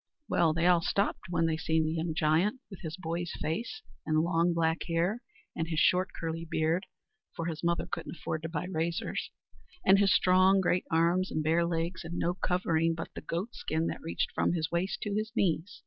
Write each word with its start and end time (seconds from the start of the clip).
Well, 0.27 0.51
they 0.51 0.65
all 0.65 0.81
stopped 0.81 1.29
when 1.29 1.45
they 1.45 1.57
seen 1.57 1.85
the 1.85 1.91
young 1.93 2.15
giant, 2.15 2.59
with 2.71 2.79
his 2.81 2.97
boy's 2.97 3.31
face, 3.39 3.83
and 4.03 4.21
long 4.23 4.51
black 4.51 4.79
hair, 4.87 5.21
and 5.55 5.67
his 5.67 5.77
short 5.77 6.09
curly 6.19 6.43
beard 6.49 6.87
for 7.35 7.45
his 7.45 7.63
mother 7.63 7.85
couldn't 7.85 8.17
afford 8.17 8.41
to 8.41 8.49
buy 8.49 8.65
razors 8.65 9.29
and 9.85 9.99
his 9.99 10.09
great 10.09 10.15
strong 10.15 10.63
arms, 10.89 11.29
and 11.29 11.43
bare 11.43 11.67
legs, 11.67 12.03
and 12.03 12.17
no 12.17 12.33
covering 12.33 12.95
but 12.95 13.09
the 13.13 13.21
goat 13.21 13.53
skin 13.53 13.85
that 13.91 14.01
reached 14.01 14.31
from 14.33 14.53
his 14.53 14.71
waist 14.71 15.01
to 15.03 15.13
his 15.13 15.31
knees. 15.35 15.79